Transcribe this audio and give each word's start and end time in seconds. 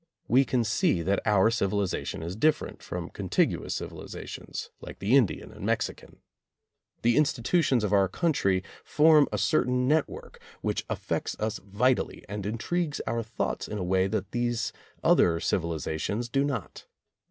We 0.27 0.45
can 0.45 0.63
see 0.63 1.03
that 1.03 1.19
our 1.27 1.51
civ 1.51 1.69
ilization 1.73 2.23
is 2.23 2.35
different 2.35 2.81
from 2.81 3.11
contiguous 3.11 3.75
civilizations 3.75 4.71
like 4.81 4.97
the 4.97 5.15
Indian 5.15 5.51
and 5.51 5.63
Mexican. 5.63 6.21
The 7.03 7.17
institutions 7.17 7.83
of 7.83 7.93
our 7.93 8.07
country 8.07 8.63
form 8.83 9.27
a 9.31 9.37
certain 9.37 9.87
network 9.87 10.39
which 10.61 10.85
affects 10.89 11.35
[22 11.35 11.37
7] 11.37 11.47
us 11.47 11.59
vitally 11.77 12.25
and 12.27 12.47
intrigues 12.47 12.99
our 13.05 13.21
thoughts 13.21 13.67
in 13.67 13.77
a 13.77 13.83
way 13.83 14.07
that 14.07 14.31
these 14.31 14.73
other 15.03 15.39
civilizations 15.39 16.29
do 16.29 16.43
not. 16.43 16.87